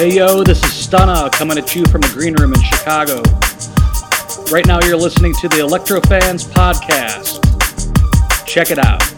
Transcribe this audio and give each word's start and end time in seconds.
Hey 0.00 0.14
yo, 0.14 0.42
this 0.42 0.64
is 0.64 0.88
Stunna 0.88 1.30
coming 1.30 1.58
at 1.58 1.76
you 1.76 1.84
from 1.84 2.00
the 2.00 2.08
Green 2.14 2.32
Room 2.36 2.54
in 2.54 2.62
Chicago. 2.62 3.20
Right 4.50 4.64
now 4.64 4.80
you're 4.80 4.96
listening 4.96 5.34
to 5.42 5.48
the 5.50 5.56
Electrofans 5.56 6.48
podcast. 6.48 7.36
Check 8.46 8.70
it 8.70 8.78
out. 8.78 9.09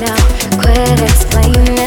now. 0.00 0.16
Quit 0.60 1.00
explaining. 1.00 1.77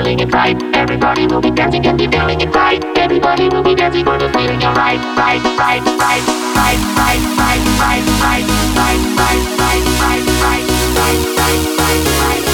feeling 0.00 0.20
it 0.20 0.32
right. 0.32 0.56
Everybody 0.74 1.26
will 1.26 1.42
be 1.42 1.50
dancing 1.50 1.84
and 1.84 1.98
be 1.98 2.06
feeling 2.08 2.40
it 2.40 2.54
right. 2.54 2.82
Everybody 2.96 3.50
will 3.50 3.62
be 3.62 3.74
dancing 3.74 4.02
for 4.02 4.16
the 4.16 4.30
feeling 4.30 4.62
of 4.64 4.74
right, 4.74 4.96
right, 5.18 5.42
right, 5.60 5.82
right, 6.00 6.24
right, 6.56 6.80
right, 6.96 7.20
right, 7.36 7.60
right, 7.80 8.04
right, 8.16 8.40
right, 8.40 8.80
right, 8.80 9.84
right, 10.00 10.24
right, 10.40 10.64
right, 10.96 11.20
right, 11.36 11.78
right, 11.78 12.44
right. 12.44 12.49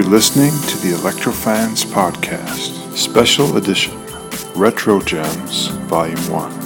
You're 0.00 0.08
listening 0.08 0.52
to 0.68 0.78
the 0.78 0.94
Electrofans 0.96 1.84
Podcast, 1.84 2.96
Special 2.96 3.58
Edition 3.58 3.92
Retro 4.54 5.02
Gems, 5.02 5.66
Volume 5.90 6.16
1. 6.30 6.59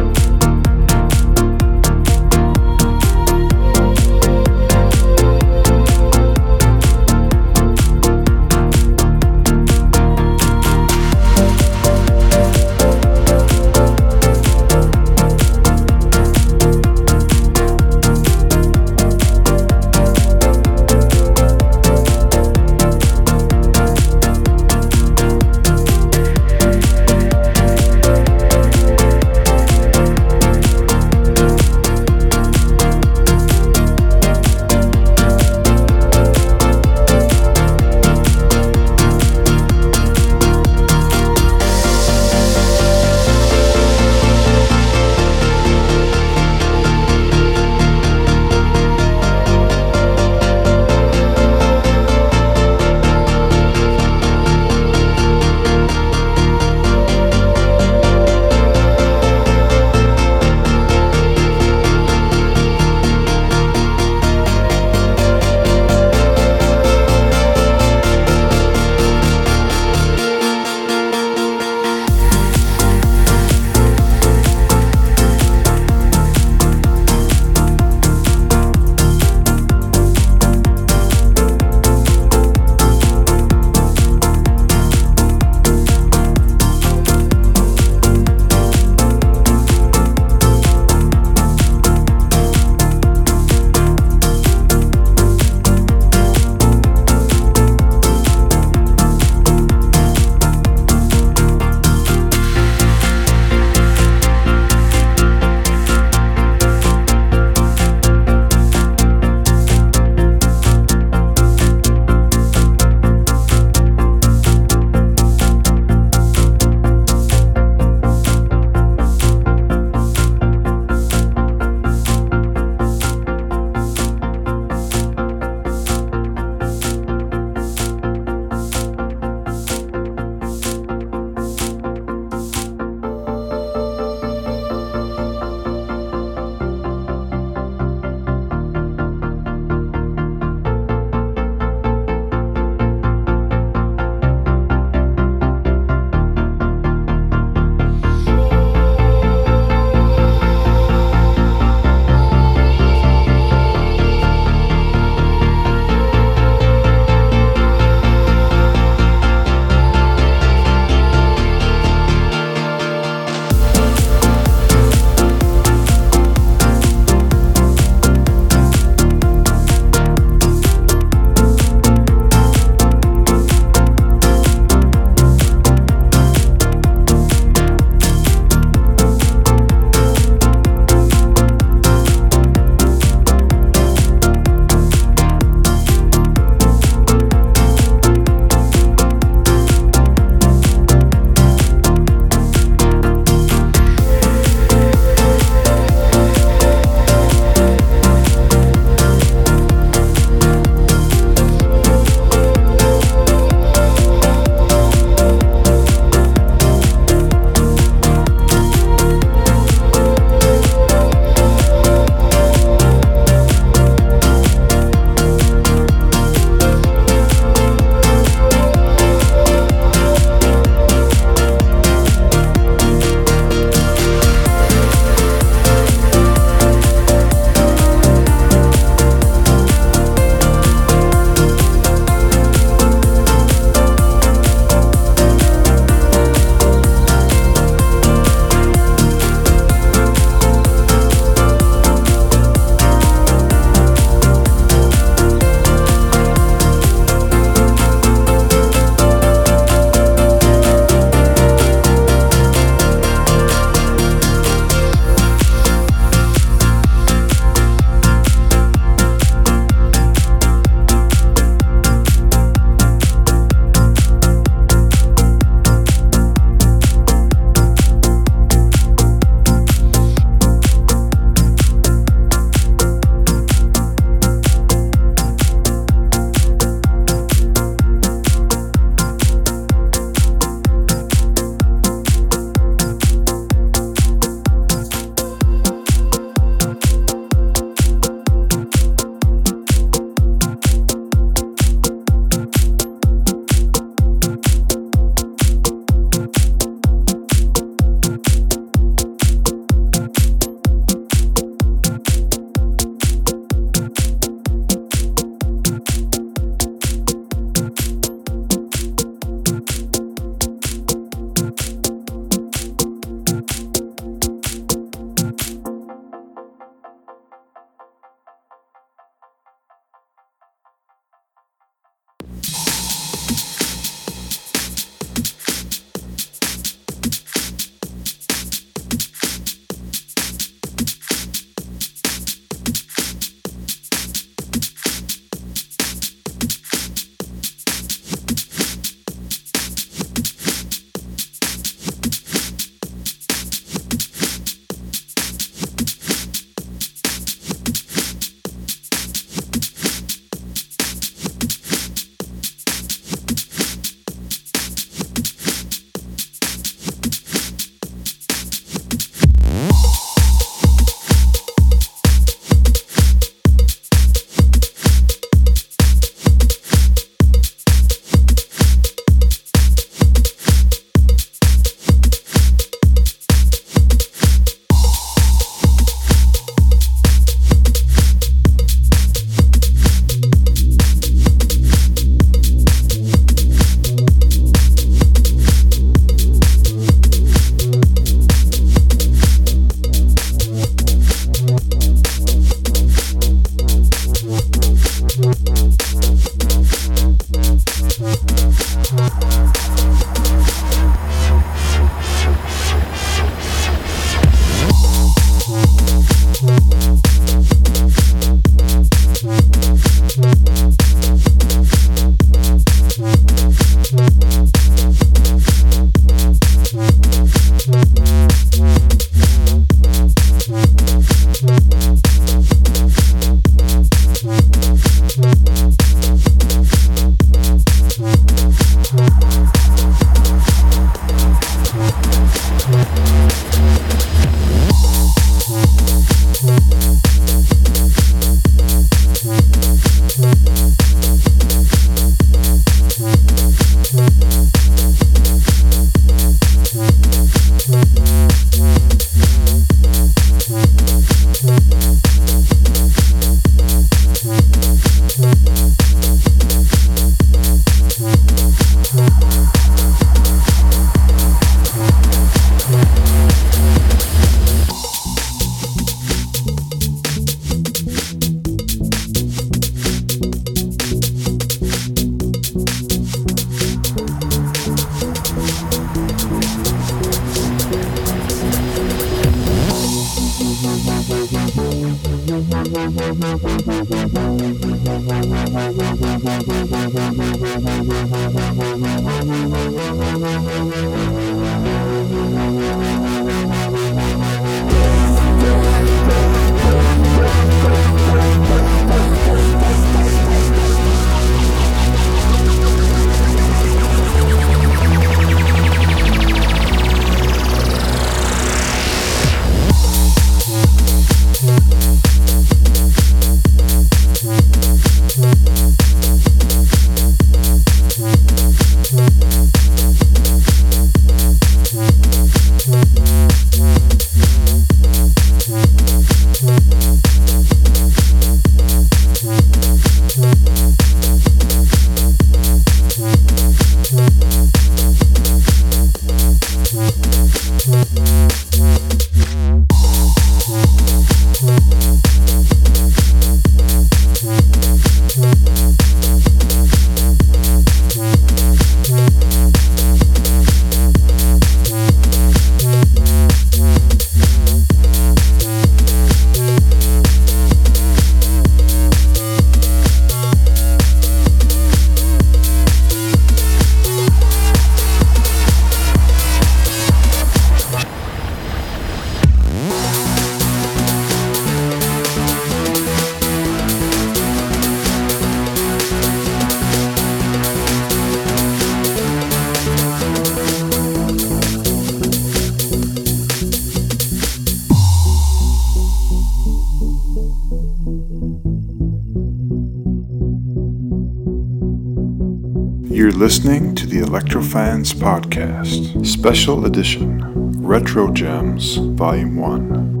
Listening 593.21 593.75
to 593.75 593.85
the 593.85 593.97
Electrofans 593.97 594.95
Podcast, 594.95 596.03
Special 596.03 596.65
Edition 596.65 597.21
Retro 597.63 598.11
Gems, 598.11 598.77
Volume 598.77 599.35
1. 599.35 600.00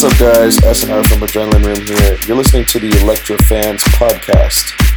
What's 0.00 0.14
up, 0.14 0.32
guys? 0.32 0.56
SNR 0.58 1.04
from 1.08 1.26
Adrenaline 1.26 1.64
Room 1.64 1.84
here. 1.84 2.16
You're 2.24 2.36
listening 2.36 2.64
to 2.66 2.78
the 2.78 2.96
Electro 3.00 3.36
Fans 3.38 3.82
Podcast. 3.82 4.87